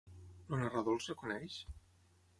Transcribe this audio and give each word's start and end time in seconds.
El 0.53 0.57
narrador 0.63 0.97
els 1.01 1.09
reconeix? 1.13 1.61